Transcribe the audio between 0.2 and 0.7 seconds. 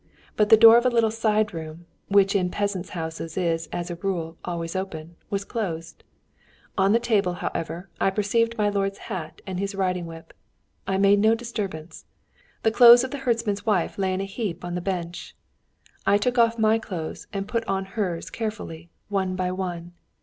But the